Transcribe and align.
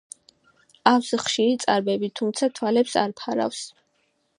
ავს 0.93 1.11
ხშირი 1.25 1.61
წარბები, 1.67 2.13
თუმცა 2.21 2.53
თვალებს 2.57 3.01
არ 3.05 3.19
ფარავს. 3.23 3.67